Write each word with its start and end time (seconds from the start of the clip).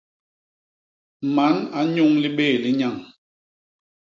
Man 1.35 1.55
a 1.77 1.79
nnyuñ 1.85 2.13
libéé 2.23 2.55
li 2.63 2.71
nyañ. 2.79 2.95